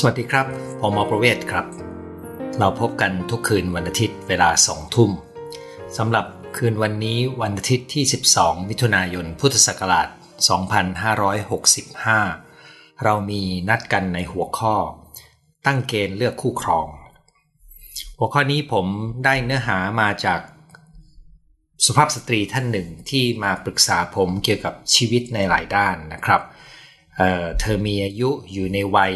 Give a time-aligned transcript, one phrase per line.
[0.00, 0.46] สวัสดีครับ
[0.80, 1.66] ผมหมอประเวศครับ
[2.58, 5.10] เราพบกันทุกคืนวันอาทิตย์เวลาสองทุ่ม
[5.96, 6.26] สำหรับ
[6.56, 8.04] คืนวันนี้วันอาทิตย์ที่
[8.36, 10.08] 12 มิถุนายน พุทธศักราช
[12.16, 14.74] 2565 เรามีนัดกันในหัวข้อ
[15.66, 16.86] ตั้งเกณฑ์เลือกคู่ครอง
[18.18, 18.86] หัวข้อนี้ผม
[19.24, 20.40] ได้เนื้อหามาจาก
[21.84, 29.14] สุภาพสตรีท่านหนึ่งที่มาปรึกษาผมเกี่ยวกับชีวิตในหลายด้านนะครับเเธอมีอายุอยู่ในวัย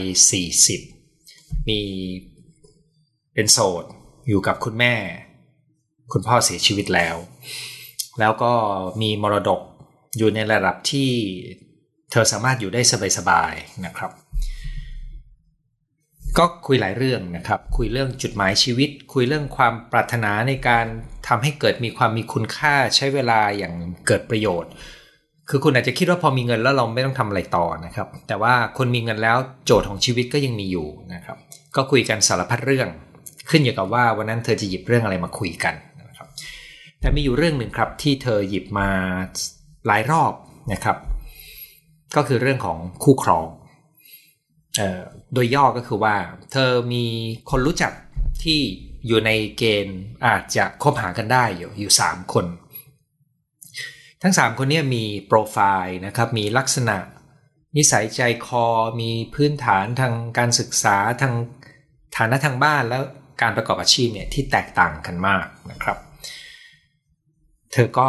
[0.82, 1.80] 40 มี
[3.34, 3.84] เป็นโสด
[4.28, 4.94] อยู่กับคุณแม่
[6.12, 7.16] คุณพ่อเสียชีวิตแล้ว
[8.20, 8.52] แล้วก็
[9.00, 9.60] มีมรดก
[10.16, 11.10] อยู่ในระดับที่
[12.10, 12.80] เธอสามารถอยู่ได้
[13.18, 14.12] สบายๆนะครับ
[16.38, 20.86] ก็คุยหลายเรื่องนะครับ คุยเรื่องจุดหมายชีวิต คุยเรื่องความปรารถนาในการ
[21.28, 23.74] ทำให้เกิดมีความมีคุณค่าใช้เวลาอย่าง
[24.06, 24.72] เกิดประโยชน์
[25.50, 31.36] คือคุณอาจจะคิดว่าพอมีเงินแล้วเราไม่ต้องทำอะไรต่อนะครับ แต่ว่าคนมีเงินแล้วโจทย์ของชีวิตก็ยังมีอยู่นะครับ
[31.76, 32.88] ก็คุยกันสารพัดเรื่อง
[33.50, 35.74] ขึ้นอยู่กับว่าวันนั้นเธอจะหยิบเรื่องอะไรมาคุยกัน
[36.08, 36.28] นะครับ
[37.00, 38.88] แต่มีอยู่เรื่องหนึ่งครับที่เธอหยิบมา
[39.86, 40.32] หลายรอบ
[40.72, 40.96] นะครับ
[42.16, 43.46] ก็คือเรื่องของคู่ครอง
[45.32, 46.16] โดยย่อก็คือว่า
[46.52, 47.04] เธอมี
[47.50, 47.92] คนรู้จัก
[48.42, 48.60] ที่
[49.06, 52.46] อยู่ในเกณฑ์อาจจะคบหากันได้อยู่อยู่สามคน
[54.22, 56.96] ทั้ง 3 คนนี้มีโปรไฟล์นะครับ มีลักษณะ
[57.76, 58.66] นิสัยใจคอ
[59.00, 61.34] มีพื้นฐานทางการศึกษาทาง
[62.16, 63.02] ฐานะทางบ้านแล้ว
[63.42, 65.96] การประกอบอาชีพเนี่ยที่แตกต่างกันมากนะครับ
[67.72, 68.08] เธอก็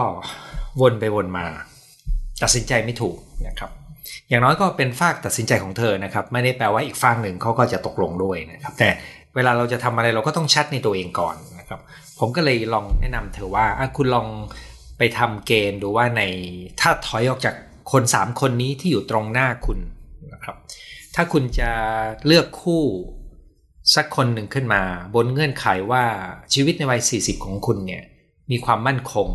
[0.81, 1.45] วนไปวนมา
[2.41, 3.71] ตัดสินใจไม่ถูกนะครับ
[4.29, 8.89] อย่างน้อยก็เป็นฝากตัดสินใจของเธอนะครับ ไม่ได้แปลว่าอีกฝากหนึ่งเขาก็จะตกลงด้วยนะครับ แต่
[9.35, 11.79] เวลาเราจะทำอะไรเราก็ต้องชัดในตัวเองก่อนนะครับ
[12.19, 13.65] ผมก็เลยลองแนะนำเธอว่า
[13.97, 14.27] คุณลอง
[15.03, 16.21] ไปทำเกณฑ์ดูว่าใน
[16.81, 17.55] ถ้าถอยออกจาก
[17.91, 19.79] คนสามคนนี้ที่อยู่ตรงหน้าคุณ
[20.33, 20.55] นะครับ
[21.15, 21.71] ถ้าคุณจะ
[22.25, 22.83] เลือกคู่
[23.95, 24.81] สักคนหนึ่งขึ้นมา
[25.15, 26.05] บนเงื่อนไขว่า
[26.53, 28.03] ชีวิตในวัย 40 ของคุณเนี่ย
[28.51, 29.29] มีความมั่นคง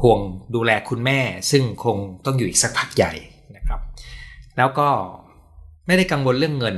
[0.00, 0.20] ห่วง
[0.54, 1.20] ดูแลคุณแม่
[1.50, 3.12] ซึ่งคงต้องอยู่อีกสักพักใหญ่
[3.56, 3.80] นะครับ
[4.56, 4.88] แล้วก็
[5.86, 6.76] ไม่ได้กังวลเรื่องเงิน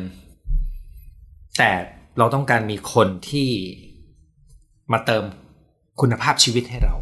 [1.58, 1.70] แต่
[2.18, 3.48] เราต้องการมีคนที่
[4.92, 5.24] มาเติม
[6.00, 6.94] คุณภาพชีวิตให้เรา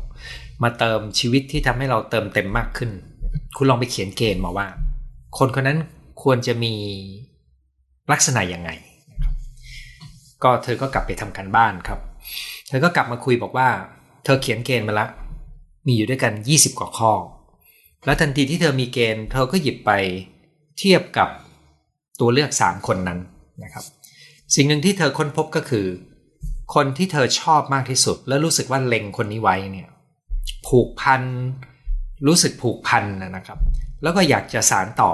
[0.62, 2.91] มาเติมชีวิตที่ทำให้เราเติมเต็มมากขึ้น
[3.57, 4.67] คุณลองไปเขียนเกณฑ์มาว่า
[5.39, 5.79] คนคนนั้น
[6.23, 6.75] ควรจะมี
[8.12, 8.71] ลักษณะยังไง
[10.43, 12.01] ก็เธอก็กลับไปทำการบ้านครับ
[12.69, 13.69] เธอก็กลับมาคุยบอกว่า
[14.25, 15.07] เธอเขียนเกณฑ์มาละ
[15.87, 17.13] มีอยู่ด้วยกัน 20 กว่าข้อ
[18.05, 19.91] แล้วทันทีที่เธอมีเกณฑ์ เธอก็หยิบไป
[20.78, 21.28] เทียบกับ
[22.21, 23.19] ตัวเลือก 3 คนนั้น
[23.63, 23.84] นะครับ
[24.55, 25.87] สิ่งหนึ่งที่เธอค้นพบก็คือ
[26.75, 29.88] คนที่เธอชอบมากที่สุด และรู้สึกว่าเล็งคนนี้ไว้เนี่ย
[30.66, 31.22] ผูกพัน
[32.27, 33.59] รู้สึกผูกพันนะครับ
[34.03, 35.12] แล้วก็อยากจะสารต่อ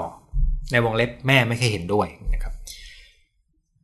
[0.71, 2.53] ในวงเล็บแม่ไม่เคยเห็นด้วยนะครับ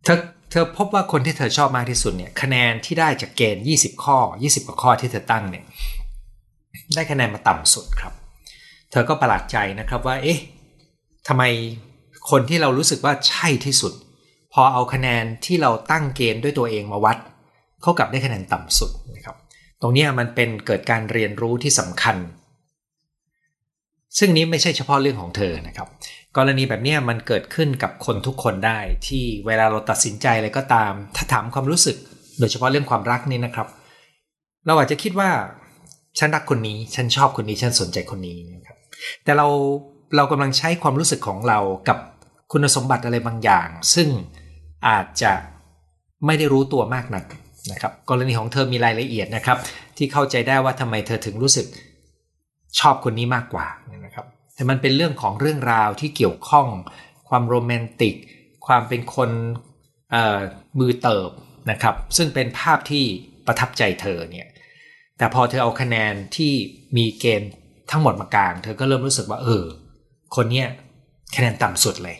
[0.03, 0.19] เธอ
[0.51, 5.63] เธอพบว่าคนที่เธอชอบมากที่สุดเนี่ยคะแนนที่ได้จากเกณฑ์ 20 ข้อ 20 กว่าข้อที่เธอตั้งเนี่ย
[6.95, 8.13] ได้คะแนนมาต่ำสุดครับ
[8.91, 10.39] เธอก็ประหลาดใจนะครับว่า เอ๊ะ
[11.27, 11.43] ทำไม
[12.29, 13.93] คนที่เรารู้สึกว่าใช่ที่สุด
[14.53, 17.17] พอเอาคะแนนที่เราตั้งเกณฑ์ด้วยตัวเองมาวัด
[17.81, 19.35] เขากลับได้คะแนนต่ำสุดนะครับ
[19.81, 22.17] ตรงนี้มันเป็นเกิดการเรียนรู้ที่สำคัญ
[24.17, 25.87] ซึ่งนี้ไม่ใช่เฉพาะเรื่องของเธอนะครับ
[26.37, 31.97] กรณีแบบนี้มันเกิดขึ้นกับคนทุกคนได้ ที่เวลาเราตัดสินใจอะไรก็ตาม ถ้าถามความรู้สึก
[32.39, 33.67] โดยเฉพาะเรื่องความรักนี่นะครับ
[34.65, 35.29] เราอาจจะคิดว่า
[36.19, 38.77] ฉันรักคนนี้ ฉันชอบคนนี้ ฉันสนใจคนนี้นะครับ
[39.23, 39.47] แต่เรา
[40.15, 41.97] เรากำลังใช้ความรู้สึกของเรากับ
[42.51, 44.09] คุณสมบัติอะไรบางอย่าง ซึ่ง
[44.87, 45.33] อาจจะ
[46.25, 47.23] ไม่ได้รู้ตัวมากนัก
[47.71, 49.57] นะครับกรณีของเธอมีรายละเอียดนะครับ
[49.97, 51.65] ที่เข้าใจได้ว่าทำไมเธอถึงรู้สึก
[52.79, 53.67] ชอบคนนี้มากกว่า
[54.05, 54.25] นะครับ
[54.55, 56.67] แต่มันเป็นเรื่องของเรื่องราวที่เกี่ยวข้อง
[57.29, 58.15] ความโรแมนติก
[58.67, 59.29] ความเป็นคน
[60.79, 61.31] มือเติบ
[61.71, 63.03] นะครับ ซึ่งเป็นภาพที่
[63.47, 64.47] ประทับใจเธอเนี่ย
[65.17, 66.51] แต่พอเธอเอาคะแนนที่
[66.97, 67.51] มีเกณฑ์
[67.91, 69.63] ทั้งหมดมากลาง เธอก็เริ่มรู้สึกว่าเออ
[70.35, 70.67] คนเนี้ย
[71.35, 72.17] คะแนนต่ำสุดเลย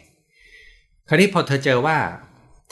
[1.08, 1.98] คราวนี้พอเธอเจอว่า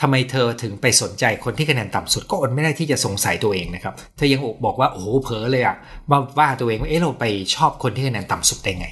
[0.02, 5.76] ทำไมเธอถึงไปสนใจคนที่คะแนนต่ำสุดก็อดไม่ได้ที่จะสงสัยตัวเองนะครับ เธอยังบอกว่าโอ้โหเผลอเลยอะ
[6.10, 8.88] ว่าว่าตัวเองว่าเอ๊ะเราไปชอบคนที่คะแนนต่ำสุดได้ไง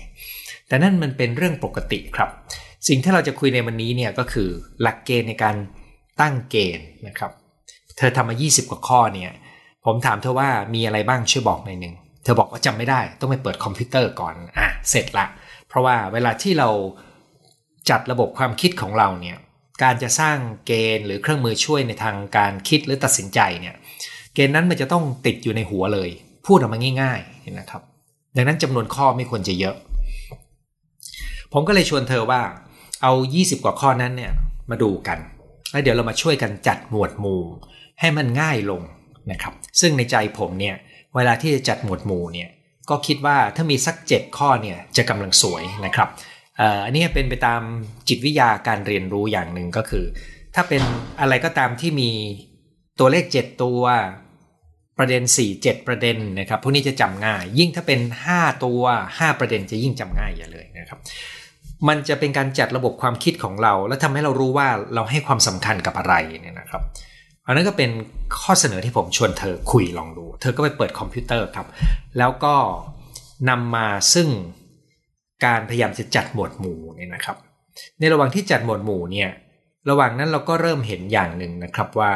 [0.68, 2.30] แต่นั่นมันเป็นเรื่องปกติครับ
[2.88, 4.50] สิ่งที่เราจะคุยในวันนี้เนี่ยก็คือ
[4.82, 5.56] หลักเกณฑ์ในการ
[6.22, 7.32] ตั้งเกณฑ์นะครับ
[7.98, 9.32] เธอทำมา 20 กว่าข้อเนี่ย
[9.86, 11.94] ผมถามเธอว่ามีอะไรบ้างช่วยบอกหน่อยหนึ่ง
[12.24, 15.26] เธอบอกว่าจำไม่ได้ต้องไปเปิดคอมพิวเตอร์ก่อนอะเสร็จละ
[15.68, 16.70] เพราะว่าเวลาที่เรา
[17.90, 19.38] จัดระบบความคิดของเราเนี่ย
[19.84, 23.76] การจะสร้างเกณฑ์หรือเครื่องมือช่วยในทางการคิดหรือตัดสินใจเนี่ย
[24.34, 26.10] เกณฑ์นั้นมันจะต้องติดอยู่ในหัวเลย
[26.46, 27.82] พูดออกมาง่ายๆนะครับ
[28.36, 29.76] ดังนั้นจำนวนข้อไม่ควรจะเยอะ
[31.54, 32.42] ผมก็เลยชวนเธอว่า
[33.04, 34.32] เอา 20 กว่าข้อนั้นเนี่ย
[34.70, 35.20] มาดูกัน
[35.72, 37.42] แล้วเดี๋ยวเรามาช่วยกันจัดหมวดหมู่
[38.00, 38.82] ให้มันง่ายลง
[39.32, 40.76] นะครับ ซึ่งในใจผมเนี่ย
[41.16, 42.50] เวลาที่จะจัดหมวดหมู่เนี่ย
[42.90, 46.10] ก็คิดว่าถ้ามีสัก 7 ข้อเนี่ยจะกำลังสวยนะครับ
[46.86, 47.62] อันนี้เป็นไปตาม
[48.08, 50.06] จิตวิทยาการเรียนรู้อย่างหนึ่งก็คือ
[50.56, 50.82] ถ้าเป็น
[51.20, 52.12] อะไรก็ตามที่มี
[53.00, 53.82] ตัวเลข 7 ตัว
[54.98, 58.00] ประเด็น 4 7 ประเด็นนะครับพวกนี้จะจำง่าย ยิ่งถ้าเป็น
[58.32, 61.00] 5 ตัว 5 ประเด็นจะยิ่งจำง่ายอย่าเลยนะครับ
[61.88, 66.82] มันจะเป็นการจัดระบบความคิดของเรา และทำให้เรารู้ว่าเราให้ความสำคัญกับอะไรเนี่ยนะครับ
[67.46, 67.90] อันนั้นก็เป็น
[68.42, 71.68] ข้อเสนอที่ผมชวนเธอคุยลองดู เธอก็ไปเปิดคอมพิวเตอร์ครับ
[72.18, 72.56] แล้วก็
[73.50, 74.28] นำมาซึ่ง
[75.46, 77.38] การพยายามจะจัดหมวดหมู่เนี่ยนะครับ
[78.00, 79.30] ในระหว่างที่จัดหมวดหมู่เนี่ย
[79.90, 82.12] ระหว่างนั้นเราก็เริ่มเห็นอย่างหนึ่งนะครับว่า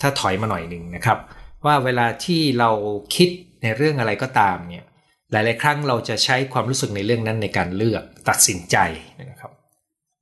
[0.00, 1.18] ถ้าถอยมาหน่อยหนึ่งนะครับ
[1.66, 2.70] ว่าเวลาที่เรา
[3.14, 3.28] คิด
[3.62, 4.84] ในเรื่องอะไรก็ตามเนี่ย
[5.32, 8.76] หลาย ๆ ครั้งเราจะใช้ความรู้สึกในเรื่องนั้นในการเลือกตัดสินใจ
[9.30, 9.52] นะครับ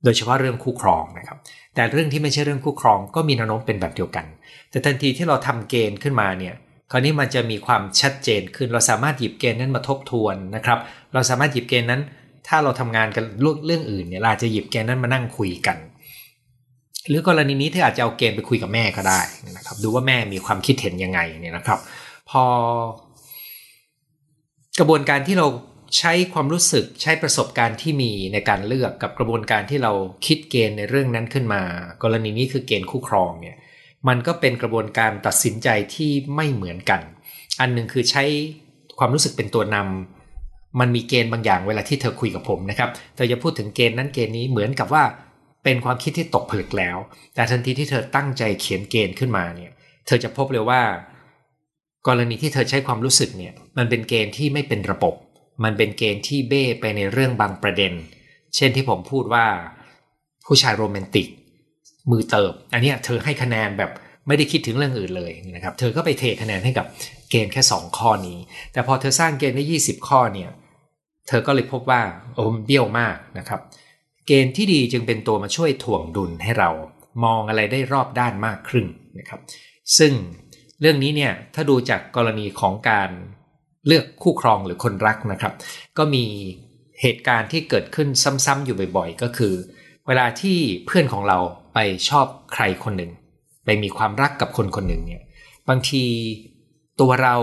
[0.03, 1.37] โดยเฉพาะเรื่องคู่ครองนะครับ
[1.75, 4.25] แต่เรื่องที่ไม่ใช่เรื่องคู่ครองก็มีแนวโน้มเป็นแบบเดียวกัน
[4.69, 6.55] แต่ทันทีที่เราทำเกณฑ์ขึ้นมาเนี่ย
[6.91, 10.79] คราวนี้มันจะมีความชัดเจนขึ้นเราสามารถหยิบเกณฑ์นั้นมาทบทวนนะครับ
[11.13, 12.01] เราสามารถหยิบเกณฑ์นั้น
[12.49, 13.25] ถ้าเราทำงานกัน
[13.65, 15.77] เรื่องอื่นเนี่ยเราจะหยิบเกณฑ์นั้นมานั่งคุยกัน
[17.07, 19.21] หรือกรณีนี้ที่อาจจะเอาเกณฑ์ไปคุยกับแม่ก็ได้
[19.57, 21.79] นะครับ ดูว่าแม่มีความคิดเห็นยังไงเนี่ยนะครับ
[22.29, 22.43] พอ
[24.79, 25.47] กระบวนการที่เรา
[25.97, 29.93] ใช้ความรู้สึกใช้ประสบการณ์ที่มีในการเลือกกับกระบวนการที่เรา
[30.25, 31.61] คิดเกณฑ์ในเรื่องนั้นขึ้นมา
[32.03, 33.55] กรณีนี้คือเกณฑ์คู่ครองเนี่ย
[34.07, 37.01] มันก็เป็นกระบวนการตัดสินใจที่ไม่เหมือนกัน
[37.59, 38.23] อันหนึ่งคือใช้
[38.99, 40.18] ความรู้สึกเป็นตัวนำ
[40.79, 45.03] มันมีเกณฑ์บางอย่างเวลาที่เธอคุยกับผมนะครับ เธอจะพูดถึงเกณฑ์นั้นเกณฑ์นี้เหมือนกับว่า
[45.63, 46.97] เป็นความคิดที่ตกผลึกแล้ว
[47.35, 49.71] แต่ทันทีที่เธอตั้งใจเขียนเกณฑ์ขึ้นมาเนี่ย
[50.07, 50.81] เธอจะพบเลยว่า
[52.07, 55.15] กรณีที่เธอใช้ความรู้สึกเนี่ย มันเป็นเกณฑ์ที่ไม่เป็นระบบ
[55.63, 57.93] มันเป็นเกณฑ์ที่เบ้ไปในเรื่องบางประเด็น
[58.55, 59.45] เช่นที่ผมพูดว่า
[60.45, 61.27] ผู้ชายโรแมนติก
[62.11, 63.91] มือเติบ อันนี้เธอให้คะแนนแบบ
[64.27, 66.85] ไม่ได้คิดถึงเรื่องอื่นเลยนะครับ เธอก็ไปเทคะแนนให้กับ
[67.29, 68.37] เกณฑ์แค่ 2 ข้อนี้
[68.71, 70.49] แต่พอเธอสร้างเกณฑ์ได้ 20 ข้อเนี่ย
[71.27, 72.01] เธอก็เลยพบว่า
[72.33, 73.61] โอ้เบี้ยวมากนะครับ
[74.27, 76.69] เกณฑ์ที่ดีจึงเป็นตัวมาช่วยถ่วงดุลให้เรา
[77.23, 78.85] มองอะไรได้รอบด้านมากขึ้น
[79.19, 79.39] นะครับ
[79.97, 80.13] ซึ่ง
[80.81, 83.09] เรื่องนี้เนี่ยถ้าดูจากกรณีของการ
[83.87, 85.53] เลือกคู่ครองหรือคนรักนะครับ
[85.97, 86.25] ก็มี
[87.01, 88.07] เหตุการณ์ที่เกิดขึ้น
[88.45, 89.53] ซ้ำๆอยู่บ่อยๆ ก็คือ
[90.07, 91.39] เวลาที่เพื่อนของเรา
[91.73, 91.79] ไป
[92.09, 93.11] ชอบใครคนหนึ่ง
[93.65, 95.21] ไปมีความรักกับคนคนหนึ่งเนี่ย
[95.69, 96.03] บางที
[97.01, 97.35] ตัวเรา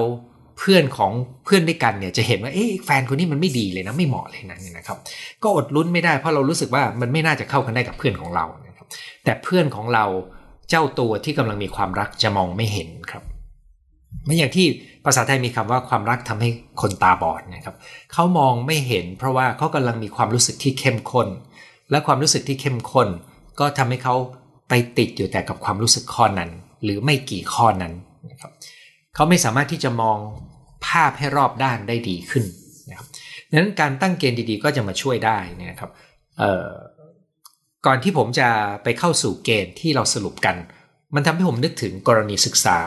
[0.59, 1.13] เพื่อนของ
[1.45, 4.99] เพื่อนด้วยกันเนี่ยจะเห็นว่าเอ๊ะแฟนคนนี้มันไม่ดีเลยนะไม่เหมาะเลยนะนะครับ
[5.43, 8.87] ก็อดลุ้นไม่ได้เพราะเรารู้สึกว่ามันไม่น่าจะเข้ากันได้กับเพื่อนของเรานะครับ
[9.25, 10.05] แต่เพื่อนของเรา
[10.71, 13.23] เจ้าตัวที่กำลังมีความรักจะมองไม่เห็นครับ
[14.25, 14.67] ไม่อย่างที่
[15.05, 16.51] ภาษาไทยมีคำว่าความรักทำให้
[16.81, 17.75] คนตาบอดนะครับ
[18.13, 21.29] เขามองไม่เห็น เพราะว่าเขากำลังมีความรู้สึกที่เข้มข้น
[21.91, 23.09] และความรู้สึกที่เข้มข้น
[23.61, 24.15] ก็ทำให้เขา
[24.69, 26.51] ไปติดอยู่แต่กับความรู้สึกข้อนั้น
[26.85, 27.93] หรือไม่กี่ข้อนั้น
[28.31, 28.51] นะครับ
[29.17, 30.19] เขาไม่สามารถที่จะมอง
[30.87, 32.45] ภาพให้รอบด้านได้ดีขึ้น
[32.89, 33.07] นะครับ
[33.49, 35.39] ดังนั้นการตั้งเกณฑ์ดีๆ ก็จะมาช่วยได้
[35.71, 35.91] นะครับ
[37.87, 38.49] ก่อนที่ผมจะ
[38.83, 40.57] ไปเข้าสู่เกณฑ์ที่เราสรุปกัน
[41.15, 42.79] มันทำให้ผมนึกถึงกรณีศึกษา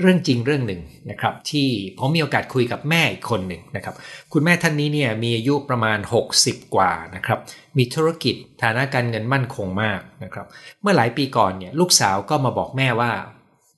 [0.00, 0.80] เรื่องจริงเรื่องหนึ่ง
[1.10, 1.68] นะครับ ที่
[1.98, 3.94] ผมมีโอกาสคุยกับแม่อีกคนหนึ่งนะครับ
[4.32, 5.98] คุณแม่ท่านนี้เนี่ยมีอายุประมาณ
[6.36, 7.38] 60 กว่านะครับ
[7.78, 10.46] มีธุรกิจฐานะการเงินมั่นคงมากนะครับ
[10.82, 13.10] เมื่อหลายปีก่อนเนี่ยลูกสาวก็มาบอกแม่ว่า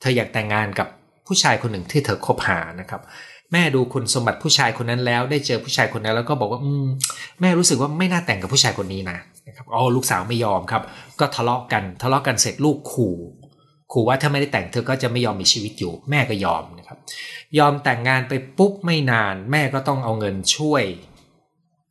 [0.01, 0.89] เธออยากแต่งงานกับ
[1.33, 3.01] ผู้ชายคนหนึ่งที่เธอคบหานะครับ
[3.53, 6.87] แม่ดูคุณสมบัติผู้ชายคนนั้นแล้ว ได้เจอผู้ชายคนนั้นแล้วก็บอกว่าอืม
[7.41, 10.83] แม่รู้สึกว่าไม่น่าแต่งกับผู้ชายคนนี้นะนะครับอ๋อลูกสาวไม่ยอมครับ
[11.21, 13.17] ก็ทะเลาะกันทะเลาะกันเสร็จลูกขู่
[13.93, 16.99] ขู่ว่าถ้าไม่ได้แต่งเธอก็จะไม่ยอมมีชีวิตอยู่แม่ก็ยอมนะครับ
[17.59, 20.83] ยอมแต่งงานไปปุ๊บไม่นาน แม่ก็ต้องเอาเงินช่วย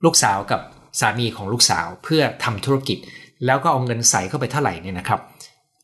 [0.05, 0.62] ลูกสาวกับ
[1.00, 2.98] สามีของลูกสาวเพื่อทำธุรกิจ
[3.45, 5.19] แล้วก็เอาเงินใส่เข้าไปเท่าไหร่เนี่ยนะครับ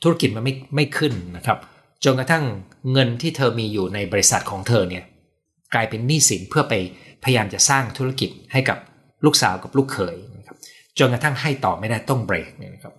[0.03, 1.57] ธุรกิจมันไม่ไม่ขึ้นนะครับ
[2.03, 2.43] จนกระทั่ง
[2.91, 5.03] เงินที่เธอมีอยู่ในบริษัทของเธอเนี่ย
[5.73, 6.73] กลายเป็นหนี้สินเพื่อไป
[7.23, 8.77] พยายามจะสร้างธุรกิจให้กับ
[9.25, 10.57] ลูกสาวกับลูกเขยนะครับ
[10.99, 12.93] จนกระทั่งให้ต่อไม่ได้ต้องเบรกเนี่ยนะครับ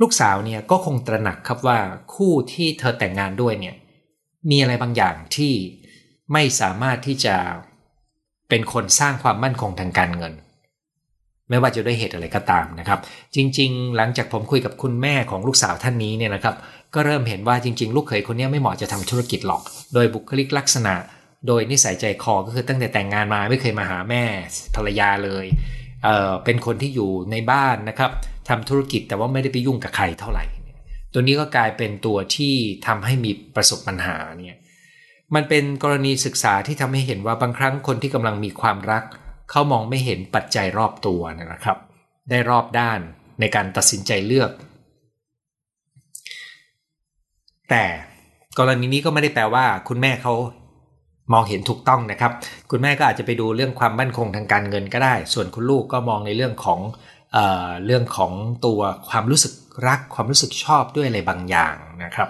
[0.00, 1.78] ลูกสาวเนี่ยก็คงตระหนักครับว่า
[2.14, 3.76] คู่ที่เธอแต่งงานด้วยเนี่ย
[4.50, 5.52] มีอะไรบางอย่างที่
[6.32, 7.36] ไม่สามารถที่จะ
[8.48, 10.32] เป็นคนสร้างความมั่นคงทางการเงิน
[11.50, 12.98] ไม่ว่าจะด้วยเหตุอะไรก็ตามนะครับ
[13.34, 16.54] จริง ๆ หลังจากผมคุยกับคุณแม่ของลูกสาวท่านนี้เนี่ยนะครับ
[16.94, 19.62] ก็เริ่มเห็นว่าจริง ๆ ลูกเขยคนนี้ไม่เหมาะจะทำธุรกิจหรอก
[19.94, 20.94] โดยบุคลิกลักษณะ
[21.46, 24.24] โดยนิสัยใจคอก็คือตั้งแต่แต่งงานมาไม่เคยมาหาแม่
[24.74, 25.46] ภรรยาเลย
[26.04, 28.10] เเป็นคนที่อยู่ในบ้านนะครับ
[28.48, 30.44] ทำธุรกิจแต่ว่าไม่ได้ไปยุ่งกับใครเท่าไหร่
[31.12, 32.54] ตัวนี้ก็กลายเป็นตัวที่
[32.86, 34.58] ทำให้มีประสบปัญหาเนี่ย
[35.34, 39.04] มันเป็นกรณีศึกษาที่ทำให้เห็นว่าบางครั้งคนที่กำลังมีความรัก
[39.50, 41.78] เขามองไม่เห็นปัจจัยรอบตัวนะครับ
[42.30, 43.00] ได้รอบด้าน
[43.40, 44.50] ในการตัดสินใจเลือก
[47.70, 47.84] แต่
[48.58, 50.34] กรณีนี้ก็ไม่ได้แปลว่า คุณแม่เขา
[51.32, 52.32] มองเห็นถูกต้องนะครับ
[52.70, 56.80] คุณแม่ก็อาจจะไปดูเรื่องความมั่นคงทางการเงินก็ได้ ส่วนคุณลูกก็มองในเรื่องของ
[57.32, 58.32] เออเรื่องของ
[58.66, 59.52] ตัวความรู้สึก
[59.86, 61.74] รักความรู้สึกชอบด้วยอะไรบางอย่าง
[62.04, 62.28] นะครับ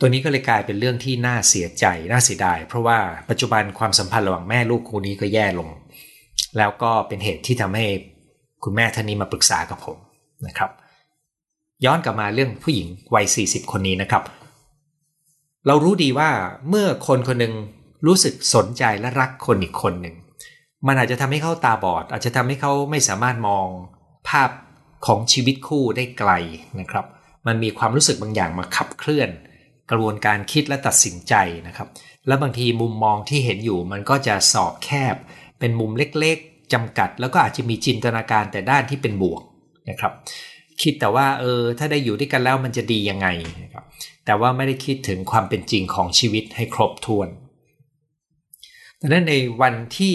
[0.00, 5.68] ตัวนี้ก็เลยกลายเป็นเรื่องที่น่าเสียใจน่าเสียดาย เพราะว่าปัจจุบันความสัมพันธ์ระหว่างแม่ลูกคู่นี้ก็แย่ลง
[6.58, 7.86] แล้วก็เป็นเหตุที่ทำให้
[8.64, 9.96] คุณแม่ท่านนี้มาปรึกษากับผม
[10.46, 10.70] นะครับ
[11.84, 14.22] ย้อนกลับมาเรื่องผู้หญิงวัย 40 คนนี้นะครับ
[15.66, 16.30] เรารู้ดีว่า
[16.68, 17.54] เมื่อคนคนหนึ่ง
[18.06, 20.16] รู้สึกสนใจและรักคนอีกคนหนึ่ง
[20.86, 23.66] มันอาจจะทำให้เขาตาบอด อาจจะทำให้เขาไม่สามารถมอง
[24.28, 24.50] ภาพ
[25.06, 26.30] ของชีวิตคู่ได้ไกล
[26.80, 27.06] นะครับ
[27.46, 29.30] มันมีความรู้สึกบางอย่างมาขับเคลื่อน
[29.90, 31.34] กระบวนการคิดและตัดสินใจ
[31.66, 31.88] นะครับ
[32.26, 35.16] และบางทีมุมมองที่เห็นอยู่มันก็จะสอบแคบ
[35.58, 39.42] เป็นมุมเล็กๆจำกัด แล้วก็อาจจะมีจินตนาการแต่ด้านที่เป็นบวก
[39.90, 40.12] นะครับ
[40.82, 43.28] คิดแต่ว่าเออถ้าได้อยู่ด้วยกันแล้วมันจะดียังไง
[43.62, 43.84] นะครับ
[44.26, 47.28] แต่ว่าไม่ได้คิดถึงความเป็นจริงของชีวิตให้ครบถ้วน
[49.00, 50.14] ดังนั้นในวันที่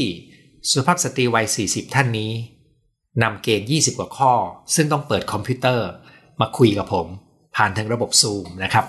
[0.72, 2.32] สุภาพสตรีวัย 40 ท่านนี้
[3.24, 4.34] นำเกณฑ์ 20 กว่าข้อ
[4.76, 5.88] ซึ่งต้องเปิดคอมพิวเตอร์
[6.42, 7.08] มาคุยกับผม
[7.56, 8.86] ผ่านทางระบบซูมนะครับ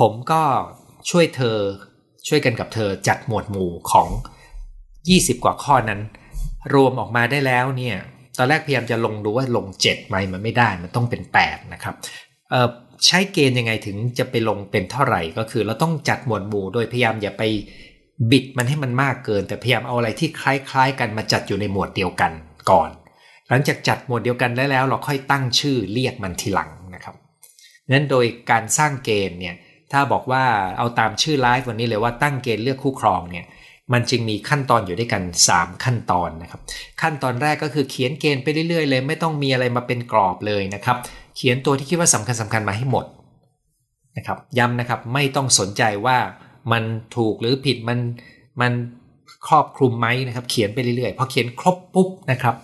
[0.00, 0.42] ผมก็
[1.10, 1.58] ช่วยเธอ
[2.28, 4.08] ช่วยกันกับเธอจัดหมวดหมู่ของ
[4.80, 6.00] 20 กว่าข้อนั้น
[6.74, 7.96] รวมออกมาได้แล้วเนี่ย
[8.38, 11.94] ตอนแรกพยายามจะลงดูว่าลง 7ไหมมันไม่ได้มันต้องเป็น 8 นะครับ
[13.06, 17.42] ใช้เกณฑ์ยังไงถึงจะไปลงเป็นเท่าไหร่ก็คือ เราต้องจัดหมวดหมู่โดยพยายามอย่าไป
[18.30, 22.32] บิดมันให้มันมากเกิน แต่พยายามเอาอะไรที่คล้ายๆ กันมาจัดอยู่ในหมวดเดียวกัน
[22.70, 22.90] ก่อน
[23.48, 27.14] หลังจากจัดหมวดเดียวกันได้แล้ว เราค่อยตั้งชื่อเรียกมันทีหลังนะครับ
[27.90, 29.54] นั้นโดยการสร้างเกณฑ์เนี่ย
[29.92, 30.44] ถ้าบอกว่า
[30.78, 33.46] เอาตามชื่อไลฟ์วันนี้เลยว่าตั้งเกณฑ์เลือกคู่ครองเนี่ย
[33.92, 36.60] มันจึงมีขั้นตอนอยู่ด้วยกัน 3 ขั้นตอนนะครับ
[37.02, 40.96] ขั้นตอนแรกก็คือเขียนเกณฑ์ไปเรื่อยๆ เลย ไม่ต้องมีอะไรมาเป็นกรอบเลยนะครับ
[41.36, 43.04] เขียนตัวที่คิดว่าสำคัญสำคัญมาให้หมด
[44.16, 46.18] นะครับย้ำนะครับไม่ต้องสนใจว่า
[46.72, 46.82] มัน
[47.16, 47.98] ถูกหรือผิดมัน
[48.60, 48.72] มัน
[49.48, 52.54] ครอบคลุมไหมนะครับ เขียนไปเรื่อยๆพอเขียนครบปุ๊บนะครับ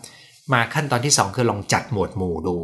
[0.53, 2.57] มาขั้นตอนที่ 2 คือลองจัดหมวดหมู่ดู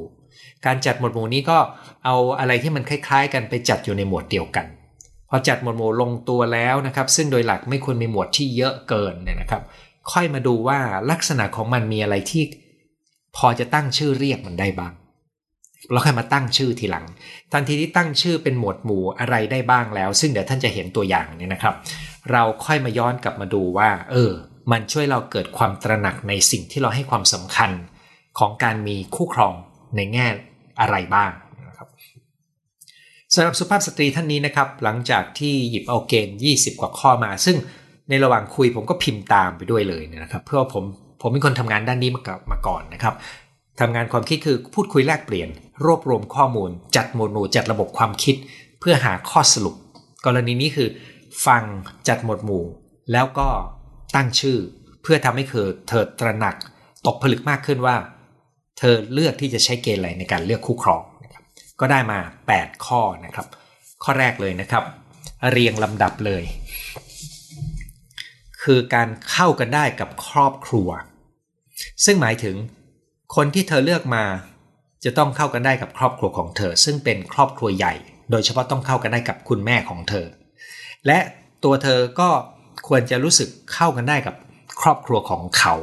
[0.67, 1.59] การจัดหมวดหมู่นี้ก็
[2.05, 4.67] เอาอะไรที่มันคล้าย ๆ กันไปจัดอยู่ในหมวดเดียวกัน
[5.31, 9.63] พอจัดหมวดหมู่ลงตัวแล้วนะครับ ซึ่งโดยหลักไม่ควรมีหมวดที่เยอะเกินเนี่ยนะครับ
[10.13, 10.79] ค่อยมาดูว่า
[11.11, 12.43] ลักษณะของมันมีอะไรที่
[13.37, 14.93] พอจะตั้งชื่อเรียกมันได้บ้าง
[15.91, 17.07] เราค่อยมาตั้งชื่อทีหลัง
[17.53, 21.75] ทันทีที่ตั้งชื่อเป็นหมวดหมู่อะไรได้บ้างแล้ว ซึ่งเดี๋ยวท่านจะเห็นตัวอย่างเนี่ยนะครับ
[22.33, 24.31] เราค่อยมาย้อนกลับมาดูว่า เออ
[24.73, 27.71] มันช่วยเราเกิดความตระหนักในสิ่งที่เราให้ความสำคัญ
[28.39, 29.55] ของการมีคู่ครอง
[29.97, 30.27] ในแง่
[30.81, 31.31] อะไรบ้าง
[31.69, 31.89] นะครับ
[33.35, 37.57] สำหรับสุภาพสตรีท่านนี้นะครับ หลังจากที่หยิบเอาเกณฑ์ 20 กว่าข้อมา ซึ่ง
[38.09, 40.85] ในระหว่างคุยผมก็พิมพ์ตามไปด้วยเลยนะครับ เพื่อผม
[41.21, 43.15] ผมเป็นคนทำงานด้านนี้มามาก่อนนะครับ
[43.81, 45.49] ทำงานความคิดคือพูดคุยแลกเปลี่ยน
[45.85, 48.37] รวบรวมข้อมูล จัดหมวดหมู่จัดระบบความคิด
[48.81, 49.75] เพื่อหาข้อสรุป
[50.27, 50.89] กรณีนี้คือ
[51.47, 51.63] ฟัง
[52.09, 52.65] จัดหมวดหมู่
[53.13, 53.49] แล้วก็
[54.15, 54.59] ตั้งชื่อ
[55.03, 56.55] เพื่อทำให้เธอเธอตระหนัก
[57.07, 57.97] ตกผลึกมากขึ้นว่า
[58.79, 61.03] เธอเลือกที่จะใช้เกณฑ์อะไรในการเลือกคู่ครอง
[61.81, 62.19] ก็ได้มา
[62.53, 63.47] 8 ข้อนะครับ
[64.05, 64.85] ข้อแรกเลยนะครับ
[65.51, 66.45] เรียงลำดับเลย
[68.63, 70.89] คือการเข้ากันได้กับครอบครัว
[72.05, 72.57] ซึ่งหมายถึง
[73.37, 74.25] คนที่เธอเลือกมา
[75.05, 77.95] จะต้องเข้ากันได้กับครอบครัวของเธอ ซึ่งเป็นครอบครัวใหญ่
[78.31, 80.27] โดยเฉพาะต้องเข้ากันได้กับคุณแม่ของเธอ
[81.07, 81.19] และ
[81.65, 82.29] ตัวเธอก็
[82.89, 84.35] ควรจะรู้สึกเข้ากันได้กับ
[84.83, 85.75] ครอบครัวของเขา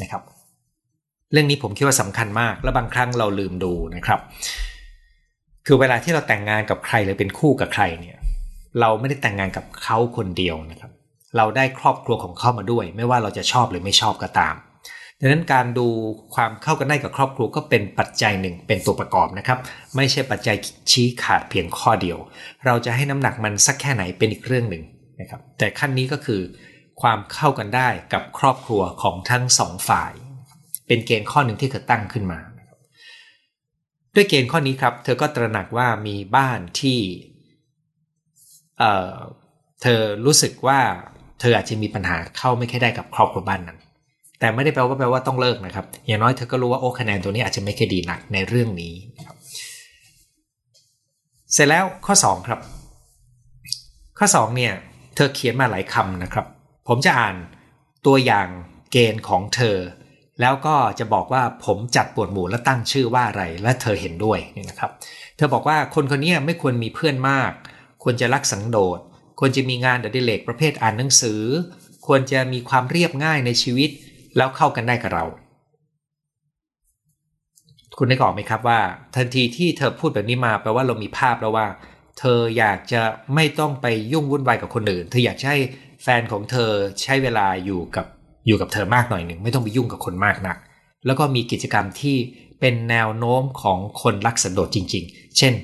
[0.00, 0.22] นะครับ
[1.32, 4.20] เรื่องนี้ผมคิดว่าสำคัญมาก และบางครั้งเราลืมดูนะครับ
[5.66, 8.18] คือเวลาที่เราแต่งงานกับใครหรือเป็นคู่กับใครเนี่ย
[8.80, 10.90] เราไม่ได้แต่งงานกับเขาคนเดียวนะครับ
[11.36, 14.54] เราได้ครอบครัวของเขามาด้วย ไม่ว่าเราจะชอบหรือไม่ชอบก็ตาม
[15.20, 15.86] ดังนั้นการดู
[16.34, 19.58] ความเข้ากันได้กับครอบครัวก็เป็นปัจจัยหนึ่งเป็นตัวประกอบนะครับ
[19.96, 20.56] ไม่ใช่ปัจจัย
[20.90, 22.18] ชี้ขาดเพียงข้อเดียว
[22.66, 24.82] เราจะให้น้ำหนักมันสักแค่ไหนเป็นอีกเรื่องหนึ่ง
[25.20, 26.40] นะครับ แต่ขั้นนี้ก็คือ
[27.02, 30.12] ความเข้ากันได้กับครอบครัวของทั้งสองฝ่าย
[30.86, 32.38] เป็นเกณฑ์ข้อหนึ่งที่เกิดตั้งขึ้นมา
[34.14, 36.98] ด้วยเกณฑ์ข้อนี้ครับ เธอก็ตระหนักว่ามีบ้านที่
[38.78, 40.80] เเธอรู้สึกว่า
[41.40, 43.78] เธออาจจะมีปัญหาเข้าไม่ค่อยได้กับครอบครัวบ้านนั้น
[44.40, 48.94] แต่ไม่ได้แปลว่าแปลว่าต้องเลิกนะครับ อย่างน้อยเธอก็รู้ว่าโอ้คะแนนตัวนี้อาจจะไม่ค่อยดีนักในเรื่องนี้
[49.26, 49.36] ครับ
[51.52, 52.60] เสร็จแล้วข้อ 2 ครับ
[54.18, 54.72] ข้อ 2 เนี่ย
[55.14, 56.46] เธอเขียนมาหลายคำนะครับ
[56.88, 57.36] ผมจะอ่าน
[58.06, 58.48] ตัวอย่าง
[58.92, 59.76] เกณฑ์ของเธอ
[60.40, 64.90] แล้วก็จะบอกว่าผมจัดปวดหมู่และตั้งชื่อว่าอะไร และเธอเห็นด้วยนี่นะครับ
[65.36, 67.50] เธอบอกว่าคนคนนี้ไม่ควรมีเพื่อนมาก
[68.02, 68.98] ควรจะรักสังโดษ
[69.40, 71.42] ควรจะมีงานเดิเลกประเภทอ่านหนังสือ
[72.06, 73.90] ควรจะมีความเรียบง่ายในชีวิต
[74.36, 75.24] แล้วเข้ากันได้กับเรา
[77.98, 78.80] คุณได้กออกไหมครับว่า
[79.14, 81.66] ทันทีที่เธอพูดแบบนี้มาแปลว่าเรามีภาพแล้วว่า
[82.18, 83.02] เธออยากจะ
[83.34, 85.58] ไม่ต้องไปยุ่งวุ่นวายกับคนอื่น เธออยากให้
[86.02, 86.70] แฟนของเธอ
[87.02, 88.06] ใช้เวลาอยู่กับ
[88.46, 90.56] อยู่กับเธอมากหน่อยหนึ่งไม่ต้องไปยุ่งกับคนมากนัก
[91.06, 92.16] แล้วก็มีกิจกรรมที่
[92.60, 95.54] เป็นแนวโน้มของคนรักสันโดษจริง ๆ เช่น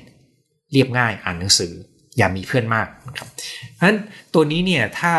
[0.71, 1.71] เรียบง่ายอ่านหนังสือ
[2.17, 3.27] อย่ามีเพื่อนมากนะครับ
[3.73, 3.99] เพราะฉะนั้น
[4.33, 5.13] ตัวนี้เนี่ยถ้า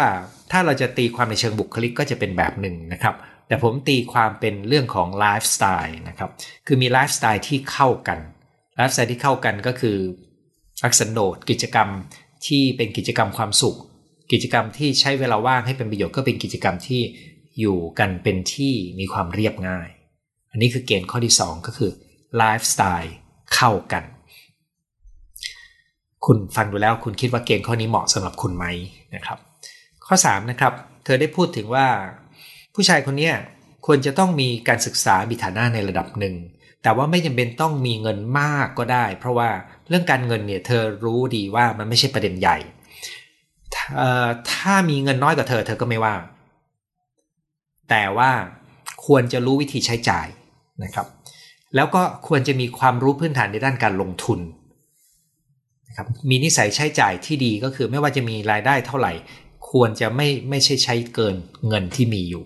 [0.50, 3.14] ถ้าเราจะตีความในเชิงบุคลิกก็จะเป็นแบบหนึ่งนะครับ
[3.48, 6.30] แต่ผมตีความเป็นเรื่องของไลฟ์สไตล์นะครับ
[6.66, 8.18] คือมีไลฟ์สไตล์ที่เข้ากัน
[8.76, 9.96] ไลฟ์สไตล์ที่เข้ากันก็คือ
[10.84, 11.88] รักสันโดษกิจกรรม
[12.46, 13.76] ที่เป็นกิจกรรมความสุข
[14.32, 17.02] กิจกรรมที่ใช้เวลาว่างให้เป็นประโยชน์ก็เป็นกิจกรรมที่
[17.60, 19.88] อยู่กันเป็นที่มีความเรียบง่าย
[20.50, 21.90] อันนี้คือเกณฑ์ข้อที่ 2 ก็คือ
[22.36, 23.14] ไลฟ์สไตล์
[23.54, 24.04] เข้ากัน
[26.26, 28.66] คุณฟังดูแล้วคุณคิดว่าเกณฑ์ข้อนี้เหมาะสำหรับคุณไหม
[29.14, 29.38] นะครับ
[30.06, 30.72] ข้อ3นะครับ
[31.04, 31.86] เธอได้พูดถึงว่า
[32.74, 33.30] ผู้ชายคนนี้
[33.86, 36.34] ควรจะต้องมีการศึกษามีฐานะในระดับหนึ่ง
[36.82, 39.50] แต่ว่าไม่จำเป็นต้องมีเงินมากก็ได้ เพราะว่า
[39.88, 42.56] เรื่องการเงินเนี่ยเธอรู้ดีว่ามันไม่ใช่ประเด็นใหญ่
[44.52, 46.14] ถ้ามีเงินน้อยกว่าเธอเธอก็ไม่ว่า
[47.90, 48.30] แต่ว่า
[49.06, 50.26] ควรจะรู้วิธีใช้จ่าย
[50.84, 51.06] นะครับ
[51.74, 54.40] แล้วก็ควรจะมีความรู้พื้นฐานในด้านการลงทุน
[55.88, 59.12] นะครับมีนิสัยใช้จ่ายที่ดีก็คือไม่ว่าจะมีรายได้เท่าไหร่
[59.70, 61.36] ควรจะไม่ไม่ใช่ใช้เกิน
[61.68, 62.44] เงินที่มีอยู่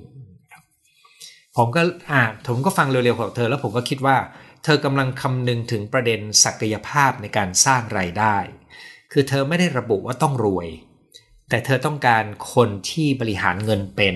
[1.56, 4.16] ผมก็อ่าผมก็ฟังเร็วๆของเธอ แล้วผมก็คิดว่า
[4.64, 8.36] เธอกำลังคำนึงถึงประเด็นศักยภาพในการสร้างรายได้
[9.12, 10.68] คือเธอไม่ได้ระบุว่าต้องรวย
[11.48, 12.24] แต่เธอต้องการ
[12.54, 14.14] คนที่บริหารเงินเป็น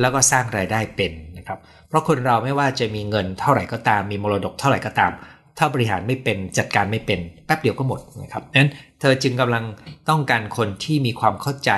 [0.00, 1.58] แล้วก็สร้างรายได้เป็นนะครับ
[1.88, 5.12] เพราะคนเราไม่ว่าจะมีเงินเท่าไหร่ก็ตาม มีมรดกเท่าไหร่ก็ตาม
[5.58, 8.70] ถ้าบริหารไม่เป็นจัดการไม่เป็นแป๊บเดียวก็หมดนะครับนั้น
[9.00, 9.64] เธอจึงกำลัง
[10.08, 11.70] ต้องการคนที่มีความเข้าใจ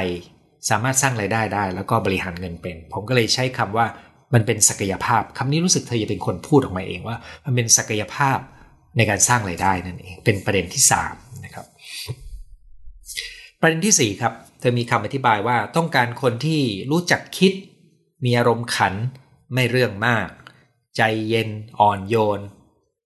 [0.70, 3.86] สามารถสร้างรายได้ได้ แล้วก็บริหารเงินเป็น ผมก็เลยใช้คำว่า
[4.34, 8.38] มันเป็นศักยภาพคำนี้รู้สึกเธอจะเป็นคนพูดออกมาเองว่า มันเป็นศักยภาพ
[8.96, 11.66] ในการสร้างรายได้นั่นเอง เป็นประเด็นที่3นะครับ
[13.60, 16.60] ประเด็นที่4ครับเธอมีคำอธิบายว่าต้องการคนที่
[16.90, 17.52] รู้จักคิด
[18.24, 18.94] มีอารมณ์ขัน
[19.54, 20.28] ไม่เรื่องมาก
[20.96, 21.48] ใจเย็น
[21.80, 22.40] อ่อนโยน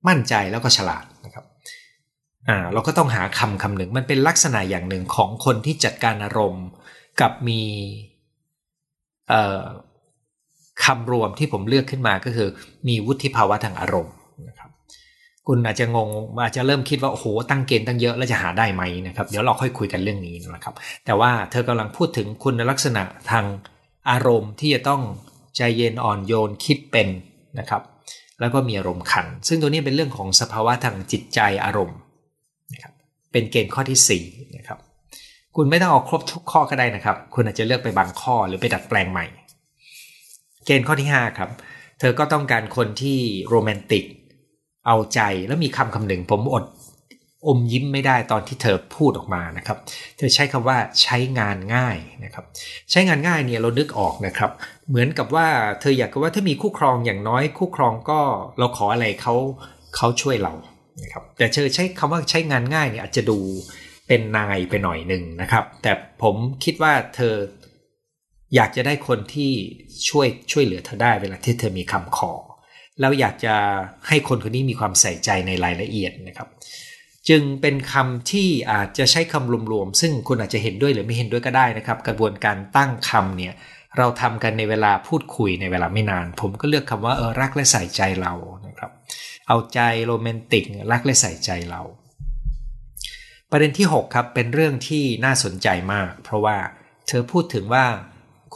[0.08, 1.44] มั่นใจแล้วก็ฉลาดนะครับ
[2.48, 6.66] อ่าเราก็ต้องหาคำคำหนึ่งมันเป็นลักษณะอย่างหนึ่งของคนที่จัดการอารมณ์
[7.20, 7.62] กับมี
[9.28, 9.62] เอ่อ
[10.84, 12.48] คำรวมที่ผมเลือกขึ้นมาก็คือ
[12.88, 14.14] มีวุฒิภาวะทางอารมณ์
[14.48, 14.70] นะครับ
[15.46, 16.08] คุณอาจจะงง
[16.42, 23.44] อาจจะเริ่มคิดว่าโอ้โหตั้งเกณฑ์ตั้งเยอะแล้วจะหาได้ไหมนะครับ เดี๋ยวเราค่อยคุยกันเรื่องนี้นะครับ แต่ว่าเธอกำลังพูดถึงคุณลักษณะทาง
[24.10, 25.02] อารมณ์ที่จะต้อง
[25.56, 27.08] ใจเย็นอ่อนโยนคิดเป็น
[27.58, 27.82] นะครับ
[28.40, 31.98] แล้วก็มีอารมณ์ขัน ซึ่งตัวนี้เป็นเรื่องของสภาวะทางจิตใจอารมณ์
[32.72, 32.92] นะครับ
[33.32, 34.78] เป็นเกณฑ์ข้อที่4นะครับ
[35.56, 39.26] คุณไม่ต้องเอาครบทุกข้อก็ได้นะครับ คุณอาจจะเลือกไปบางข้อหรือไปดัดแปลงใหม่
[40.66, 41.50] เกณฑ์ข้อที่5ครับ
[41.98, 44.04] เธอก็ต้องการคนที่โรแมนติก
[44.86, 46.64] เอาใจแล้วมีคำคำหนึ่งผมอด
[47.46, 49.78] อมยิ้มไม่ได้ตอนที่เธอพูดออกมานะครับ
[50.16, 52.44] เธอใช้คำว่าใช้งานง่ายนะครับ
[52.90, 54.50] ใช้งานง่ายเนี่ยเรานึกออกนะครับ
[54.88, 55.48] เหมือนกับว่า
[55.80, 58.20] เธออยากว่าถ้ามีคู่ครองอย่างน้อยคู่ครองก็
[58.58, 59.34] เราขออะไรเขา
[59.96, 60.52] เขาช่วยเรา
[61.02, 63.38] นะครับ แต่เธอใช้คำว่าใช้งานง่ายเนี่ยอาจจะดู
[64.08, 67.34] เป็นนายไปหน่อยหนึ่งนะครับ แต่ผมคิดว่าเธอ
[68.54, 69.52] อยากจะได้คนที่
[70.08, 72.32] ช่วยช่วยเหลือเธอได้เวลาที่เธอมีคำขอ
[73.00, 73.54] แล้วอยากจะ
[74.08, 76.48] ให้คนคนนี้มีความใส่ใจในรายละเอียดนะครับ
[77.28, 83.54] จึงเป็นคำที่อาจจะใช้คำรวมๆ ซึ่งคุณอาจจะเห็นด้วยหรือไม่เห็นด้วยก็ได้นะครับ กระบวนการตั้งคำเนี่ย
[83.98, 88.34] เราทำกันในเวลาพูดคุยในเวลาไม่นาน ผมก็เลือกคำว่าเออรักและใส่ใจเรา
[88.66, 88.90] นะครับ
[89.48, 91.82] เอาใจโรแมนติกรักและใส่ใจเรา
[93.50, 96.56] ประเด็นที่ 6 ครับ เป็นเรื่องที่น่าสนใจมาก เพราะว่า
[97.08, 97.84] เธอพูดถึงว่า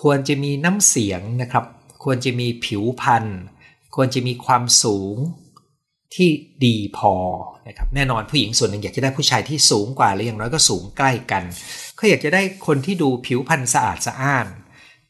[0.02, 1.64] ควรจะมีน้ำเสียงนะครับ
[2.04, 3.24] ควรจะมีผิวพรรณ
[3.94, 5.16] ควรจะมีความสูง
[6.14, 6.28] ที่
[6.64, 7.14] ดีพอ
[7.68, 11.42] นะครับแน่นอนผู้หญิงส่วนหนึ่งอยากจะได้ผู้ชายที่สูงกว่าหรืออย่างน้อยก็สูงใกล้กัน
[11.96, 14.46] เขาอยากจะได้คนที่ดูผิวพรรณสะอาดสะอ้าน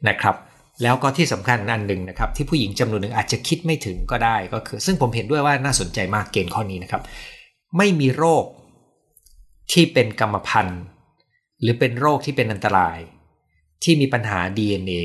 [0.08, 0.36] นะครับ
[0.82, 7.02] แล้วก็ที่สำคัญอันหนึ่งนะครับที่ผู้หญิงจำนวนหนึ่งอาจจะคิดไม่ถึงก็ได้ก็คือ ซึ่งผมเห็นด้วยว่าน่าสนใจมากเกณฑ์ข้อนี้นะครับ
[7.76, 8.44] ไม่มีโรค
[9.72, 10.82] ที่เป็นกรรมพันธุ์
[11.60, 12.98] หรือเป็นโรคที่เป็นอันตราย
[13.82, 15.02] ที่มีปัญหา DNA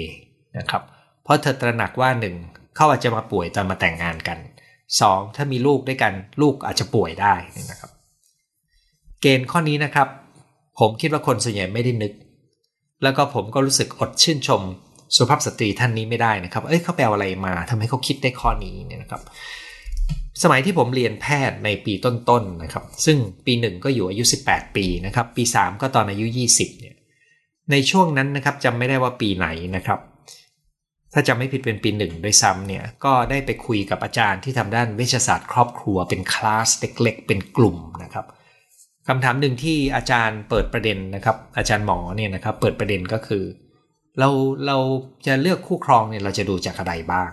[0.58, 0.84] นะครับ
[1.24, 2.36] เพราะเธอตระหนักว่าหนึ่ง
[2.76, 4.38] เขาอาจจะมาป่วยตอนมาแต่งงานกัน
[4.98, 5.36] 2.
[5.36, 7.36] ถ้ามีลูกด้วยกันลูกอาจจะป่วยได้
[7.72, 7.92] นะครับ
[9.22, 10.08] เกณฑ์ข้อนี้นะครับ
[10.80, 12.14] ผมคิดว่าคนส่วนใหญ่ไม่ได้นึก
[13.04, 14.62] แล้วก็ผมก็รู้สึกอดชื่นชม
[15.16, 19.22] สุภาพสตรีท่านนี้ไม่ได้นะครับ เอ้ยเขาแปลอะไรมาทำให้เขาคิดได้ข้อนี้เนี่ยนะครับ
[20.44, 26.96] สมัยที่ผมเรียนแพทย์ในปีต้นๆนนะครับ ซึ่งปีหนึ่งก็อยู่อายุ 18 ปีนะครับ ปี 3 ก็ตอนอายุ 20เนี่ย
[27.72, 30.00] ในช่วงนั้นนะครับจำไม่ได้ว่าปีไหนนะครับ
[31.14, 38.26] ถ้าจำไม่ผิดเป็นปีหนึ่งโดยซ้ำเนี่ยก็ได้ไปคุยกับอาจารย์ที่ทำด้านเวชศาสตร์ครอบครัวเป็นคลาสเล็กๆเป็นกลุ่มนะครับ
[39.08, 43.44] คำถามหนึ่งที่อาจารย์เปิดประเด็นนะครับ อาจารย์หมอเนี่ยนะครับเปิดประเด็นก็คือ
[44.20, 44.30] เรา
[44.68, 44.78] เรา
[45.28, 47.32] จะเลือกคู่ครองเนี่ยเราจะดูจากอะไรบ้าง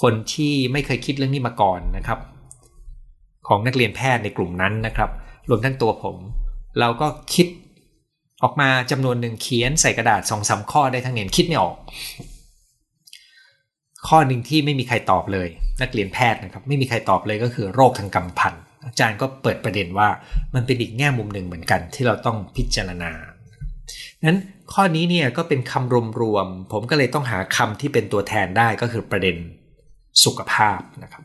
[0.00, 2.18] คนที่ไม่เคยคิดเรื่องนี้มาก่อนนะครับ
[3.48, 5.10] ของนักเรียนแพทย์ในกลุ่มนั้นนะครับ
[5.48, 6.16] รวมทั้งตัวผม
[6.80, 7.46] เราก็คิด
[8.42, 11.76] ออกมาจำนวนหนึ่งเขียนใส่กระดาษสองสาข้อได้ทั้งเนียนคิดไม่ออก
[14.08, 15.48] ข้อหนึ่งที่ไม่มีใครตอบเลย
[15.82, 20.08] นักเรียนแพทย์นะครับ ไม่มีใครตอบเลยก็คือโรคทางกรรมพันธุ์อาจารย์ก็เปิดประเด็นว่า
[20.54, 23.12] มันเป็นอีกแง่มุมหนึ่งเหมือนกันที่เราต้องพิจารณา
[24.24, 24.38] นั้น
[24.72, 29.36] ข้อนี้เนี่ยก็เป็นคำรวมๆผมก็เลยต้องหาคำที่เป็นตัวแทนได้ก็คือประเด็น
[30.24, 31.22] สุขภาพนะครับ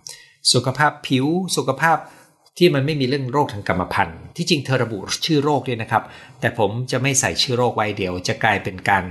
[0.54, 1.26] สุขภาพผิว
[1.58, 1.98] สุขภาพ
[2.58, 6.04] ที่มันไม่มีเรื่องโรคทางกรรมพันธุ์ ที่จริงเธอระบุชื่อโรคด้วยนะครับ
[6.39, 9.04] แต่ผมจะไม่ใส่ชื่อโรคไว้เดี๋ยวจะกลายเป็นการ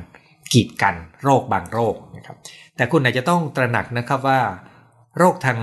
[0.52, 2.36] กีดกันโรคบางโรคนะครับ
[2.76, 4.40] แต่คุณอาจจะต้องตระหนักนะครับว่า
[5.18, 5.58] โรคทาง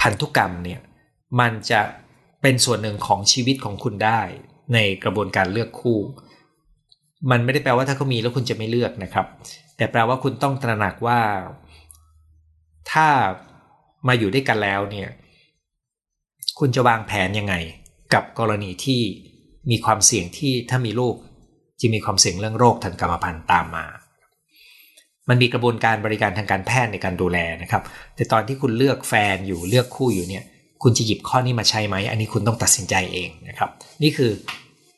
[0.00, 0.80] พันธุกรรมเนี่ย
[1.40, 1.80] มันจะ
[2.42, 4.20] เป็นส่วนหนึ่งของชีวิตของคุณได้
[4.74, 5.98] ในกระบวนการเลือกคู่
[7.30, 9.26] มันไม่ได้แปลว่าถ้าเขามีแล้วคุณจะไม่เลือกนะครับ
[9.76, 11.20] แต่แปลว่าคุณต้องตระหนักว่า
[12.92, 13.08] ถ้า
[14.08, 15.08] มาอยู่ด้วยกันแล้วเนี่ย
[16.58, 17.54] คุณจะวางแผนยังไง
[18.14, 19.00] กับกรณีที่
[19.70, 21.16] มีความเสี่ยงที่ถ้ามีลูก
[21.80, 23.86] จะมีความเสี่ยงเรื่องโรคทางกรรมพันธุ์ตามมา
[25.28, 27.82] มันมีกระบวนการบริการทางการแพทย์ในการดูแลนะครับ
[28.16, 30.44] แต่ตอนที่คุณเลือกแฟนอยู่เลือกคู่อยู่เนี่ย
[30.82, 33.70] คุณจะหยิบข้อนี้มาใช้ไหม อันนี้คุณต้องตัดสินใจเองนะครับ
[34.02, 34.30] นี่คือ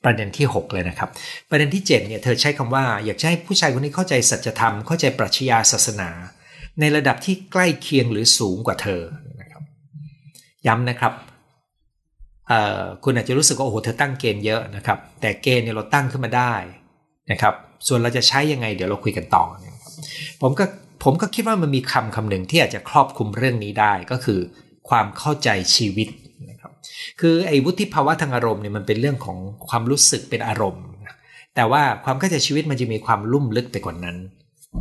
[0.04, 1.08] ประเด็นที่ 6 เลยนะครับ
[1.50, 6.10] ประเด็นที่ 7เนี่ยเธอใช้คำว่าอยากให้ผู้ชายคนนี้เข้าใจสัจธรรม เข้าใจปรัชญาศาสนา
[6.80, 9.02] ในระดับที่ใกล้เคียงหรือสูงกว่าเธอ
[9.40, 9.62] นะครับ
[10.66, 11.12] ย้ำนะครับ
[13.04, 16.54] คุณอาจจะรู้สึกว่าโอ้โหเธอตั้งเกณฑ์เยอะนะครับ แต่เกณฑ์เนี่ยเราตั้งขึ้นมาได้
[17.30, 17.54] นะครับ
[17.86, 19.44] ส่วนเราจะใช้ยังไงเดี๋ยวเราคุยกันต่อ
[20.42, 20.64] ผมก็
[21.04, 24.40] ผมก็คิดว่ามันมีคำคำหนึ่งที่อาจจะครอบคลุมเรื่องนี้ได้ก็คือ
[24.88, 26.08] ความเข้าใจชีวิต
[26.50, 26.72] นะครับ
[27.20, 30.84] คือไอ้วุฒิภาวะทางอารมณ์เนี่ยมันเป็นเรื่องของความรู้สึกเป็นอารมณ์
[31.56, 34.16] แต่ว่าความเข้าใจชีวิตมันจะมีความลุ่มลึกไปกว่านั้น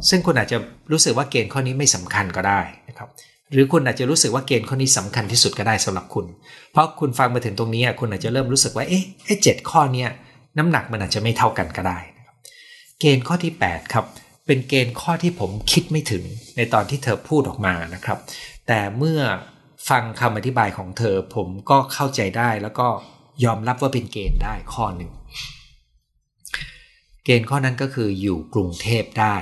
[0.09, 0.57] ซึ่งคุณอาจจะ
[0.91, 3.09] รู้สึกว่าเกณฑ์ข้อนี้ไม่สำคัญก็ได้นะครับ
[3.51, 6.25] หรือคุณอาจจะรู้สึกว่าเกณฑ์ข้อนี้สำคัญที่สุดก็ได้สำหรับคุณ
[6.71, 10.05] เพราะคุณฟังมาถึงตรงนี้คุณอาจจะเริ่มรู้สึกว่าเอ๊ะไอ้เจ็ดข้อนี้
[10.57, 11.99] น้ำหนักมันอาจจะไม่เท่ากันก็ได้
[12.99, 14.05] เกณฑ์ข้อที่ 8 ครับ
[14.51, 16.23] เป็นเกณฑ์ข้อที่ผมคิดไม่ถึง
[16.57, 18.19] ในตอนที่เธอพูดออกมานะครับ
[18.67, 19.19] แต่เมื่อ
[19.89, 22.87] ฟังคำอธิบายของเธอผมก็เข้าใจได้แล้วก็
[23.45, 25.11] ยอมรับว่าเป็นเกณฑ์ได้ข้อหนึ่ง
[27.25, 29.35] เกณฑ์ข้อนั้นก็คืออยู่กรุงเทพได้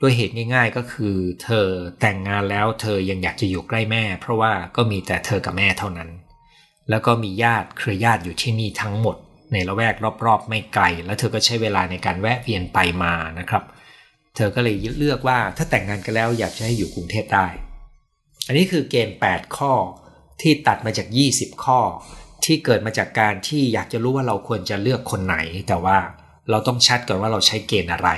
[0.00, 1.66] ด้วยเหตุง่าย ๆก็คือเธอ
[2.00, 6.10] แต่งงานแล้วเธอยังอยากจะอยู่ใกล้แม่ เพราะว่าก็มีแต่เธอกับแม่เท่านั้น
[6.90, 9.16] แล้วก็มีญาติเครือญาติอยู่ที่นี่ทั้งหมด
[9.52, 9.94] ในละแวก
[10.26, 17.46] รอบๆ ไม่ไกล แล้วเธอก็ใช้เวลาในการแวะเวียนไปมานะครับเเธอก็เลยเลือกว่าถ้าแต่งงานกันแล้วอยากจะให้อยู่กรุงเทพได้
[18.46, 19.72] อันนี้คือเกณฑ์ 8 ข้อ
[20.40, 21.80] ที่ตัดมาจาก 20 ข้อ
[22.44, 25.36] ที่เกิดมาจากการที่อยากจะรู้ว่าเราควรจะเลือกคนไหน
[25.68, 25.98] แต่ว่า
[26.50, 28.08] เราต้องชัดก่อนว่าเราใช้เกณฑ์อะไร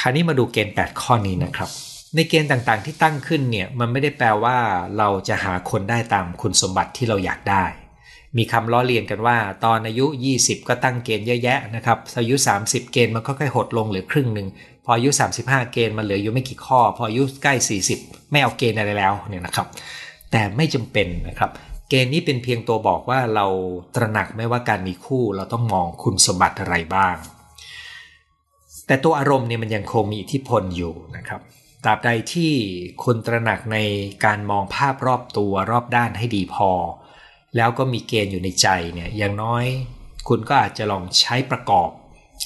[0.00, 1.70] คราวนี้มาดูเกณฑ์ 8 ข้อนี้นะครับ
[2.14, 4.56] ในเกณฑ์ต่างๆที่ตั้งขึ้นเนี่ยมันไม่ได้แปลว่า
[4.98, 7.64] เราจะหาคนได้ตามคุณสมบัติที่เราอยากได้
[8.36, 14.48] มีคำล้อเลียนกันว่า ตอนอายุ 20 ก็ตั้งเกณฑ์เยอะแยะนะครับอายุ 30 เกณฑ์มันก็ค่อยหดลงเหลือครึ่งหนึ่ง
[14.84, 15.10] พออายุ
[15.42, 17.54] 35 เกณฑ์มันเหลืออยู่ไม่กี่ข้อ พออายุใกล้
[17.94, 19.66] 40 ไม่เอาเกณฑ์อะไรแล้วเนี่ยนะครับ
[20.30, 21.50] แต่ไม่จำเป็นนะครับ
[21.88, 23.46] เกณฑ์นี้เป็นเพียงตัวบอกว่าเรา
[23.94, 27.16] ตระหนักไม่ว่าการมีคู่เราต้องมองคุณสมบัติอะไรบ้าง
[28.86, 31.40] แต่ตัวอารมณ์เนี่ยมันยังคงมีอิทธิพลอยู่นะครับ
[31.84, 32.52] ตราบใดที่
[33.04, 33.78] คุณตระหนักใน
[34.24, 36.70] การมองภาพรอบตัวรอบด้านให้ดีพอ
[37.56, 39.64] แล้วก็มีเกณฑ์อยู่ในใจเนี่ยอย่างน้อย
[40.28, 41.88] คุณก็อาจจะลองใช้ประกอบ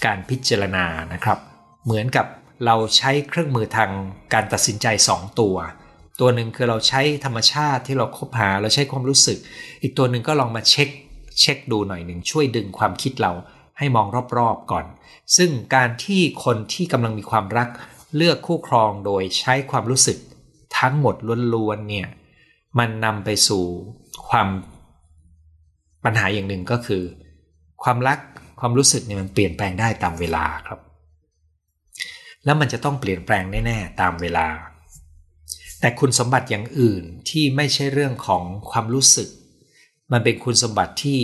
[0.05, 1.39] การพิจารณานะครับ
[1.85, 2.27] เหมือนกับ
[2.67, 3.91] เราใช้เครื่องมือทาง
[4.33, 5.57] การตัดสินใจ 2 ตัว
[6.21, 9.39] ตัวหนึ่งคือเราใช้ธรรมชาติที่เราคบหาเราใช้ความรู้สึก
[9.83, 10.89] อีกตัวหนึ่งก็ลองมาเช็ค
[11.41, 13.33] เช็คดูหน่อยหนึ่งช่วยดึงความคิดเรา
[13.79, 14.07] ให้มอง
[14.39, 14.87] รอบๆก่อน
[15.37, 17.69] ซึ่งการที่คนที่กำลังมีความรัก
[18.17, 20.19] เลือกคู่ครองโดยใช้ความรู้สึก
[20.79, 21.15] ทั้งหมด
[21.55, 22.09] ล้วนๆเนี่ย
[22.79, 23.65] มันนำไปสู่
[24.29, 24.49] ความ
[26.07, 27.03] ปัญหาอย่างหนึ่งก็คือ
[27.83, 28.19] ความรัก
[28.61, 30.81] ความรู้สึกเนี่ยมันเปลี่ยนแปลงได้ตามเวลาครับ
[32.45, 34.47] แล้วมันจะต้องเปลี่ยนแปลงแน่ๆตามเวลา
[35.81, 39.29] แต่คุณสมบัติอย่างอื่นที่ไม่ใช่เรื่องของความรู้สึก
[40.13, 41.21] มันเป็นคุณสมบัติที่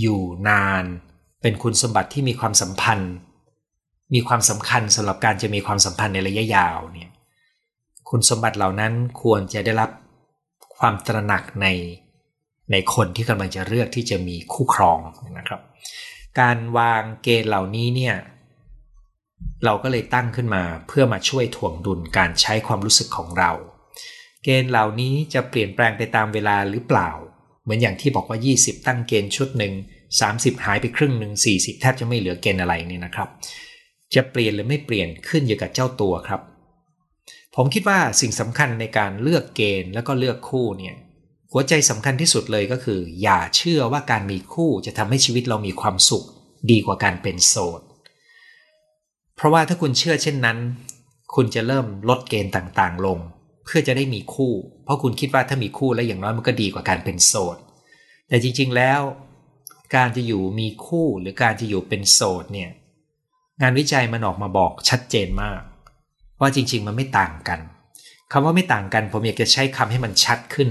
[0.00, 0.84] อยู่นาน
[1.42, 3.14] เป็นคุณสมบัติที่มีความสัมพันธ์
[4.14, 7.10] มีความสำคัญสำหรับการจะมีความสัมพันธ์ในระยะยาวเนี่ย
[8.10, 8.92] คุณสมบัติเหล่านั้น
[9.22, 9.90] ควรจะได้รับ
[10.78, 11.66] ความตระหนักใน
[12.72, 14.98] ในคนที่กำลังจะเลือกที่จะมีคู่ครอง
[15.38, 15.60] นะครับ
[16.40, 18.16] การวางเกณฑ์เหล่านี้เนี่ย
[19.64, 23.50] เราก็เลยตั้งขึ้นมาเพื่อมาช่วยถ่วงดุลการใช้ความรู้สึกของเรา
[24.44, 27.10] เกณฑ์เหล่านี้จะเปลี่ยนแปลงไปตามเวลาหรือเปล่า
[27.62, 29.72] เหมือนอย่างที่บอกว่า 20 ตั้งเกณฑ์ชุดหนึ่ง
[30.18, 33.28] 30 หายไปครึ่งหนึ่ง40 แทบจะไม่เหลือเกณฑ์อะไรนี่นะครับ
[34.14, 36.40] จะเปลี่ยนหรือไม่เปลี่ยนขึ้นอยู่กับเจ้าตัวครับ
[37.54, 40.96] ผมคิดว่าสิ่งสำคัญในการเลือกเกณฑ์แล้วก็เลือกคู่เนี่ย
[41.56, 46.24] หัวใจสำคัญที่สุดเลยก็คือ อย่าเชื่อว่าการมีคู่จะทำให้ชีวิตเรามีความสุข
[46.70, 47.80] ดีกว่าการเป็นโสด
[49.36, 50.58] เพราะว่าถ้าคุณเชื่อเช่นนั้น
[51.34, 53.18] คุณจะเริ่มลดเกณฑ์ต่างๆ ลง
[53.64, 54.52] เพื่อจะได้มีคู่
[54.84, 57.56] เพราะคุณคิดว่าถ้ามีคู่แล้วอย่างน้อยมันก็ดีกว่าการเป็นโสด
[58.28, 59.00] แต่จริงๆแล้ว
[59.96, 62.70] การจะอยู่มีคู่หรือการจะอยู่เป็นโสดเนี่ย
[63.60, 65.60] งานวิจัยมันออกมาบอกชัดเจนมาก
[66.40, 67.60] ว่าจริง ๆ มันไม่ต่างกัน
[68.32, 70.70] คำว่าไม่ต่างกันผมอยากจะใช้คำให้มันชัดขึ้น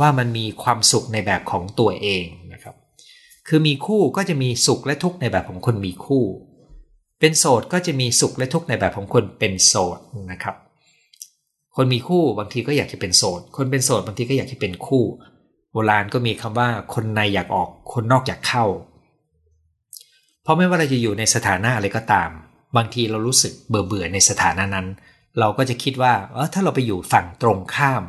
[0.00, 2.74] ว่ามันมีความสุขในแบบของตัวเองนะครับ
[3.48, 6.24] คือมีคู่ก็จะมีสุขและทุกข์ในแบบของคนมีคู่
[7.20, 9.98] เป็นโสดก็จะมีสุขและทุกข์ในแบบของคนเป็นโสด
[10.32, 10.56] นะครับ
[11.76, 15.04] คนมีคู่บางทีก็อยากจะเป็นโสด คนเป็นโสดบางทีก็อยากจะเป็นคู่
[15.72, 18.64] โบราณก็มีคำว่าคนในอยากออก คนนอกอยากเข้า
[20.42, 22.30] เพราะไม่ว่าเราจะอยู่ในสถานะอะไรก็ตาม
[22.76, 24.86] บางทีเรารู้สึกเบื่อเบื่อในสถานะนั้น
[25.38, 28.02] เราก็จะคิดว่าเออถ้าเราไปอยู่ฝั่งตรงข้าม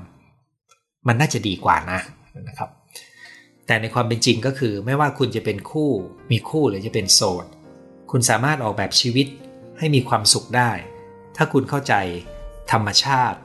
[1.07, 1.99] มันน่าจะดีกว่านะ
[2.47, 2.69] นะครับ
[3.67, 5.89] แต่ในความเป็นจริงก็คือ ไม่ว่าคุณจะเป็นคู่
[6.31, 7.45] มีคู่หรือจะเป็นโสด
[8.11, 9.27] คุณสามารถออกแบบชีวิต
[9.77, 10.71] ให้มีความสุขได้
[11.35, 11.93] ถ้าคุณเข้าใจ
[12.71, 13.39] ธรรมชาติ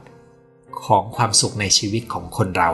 [0.85, 2.69] ของความสุขในชีวิตของคนเรา